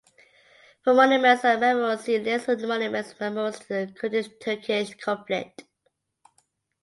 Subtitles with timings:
[0.83, 5.65] For monuments and memorials see List of monuments and memorials to the Kurdish–Turkish conflict